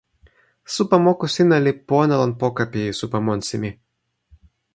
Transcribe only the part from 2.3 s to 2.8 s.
poka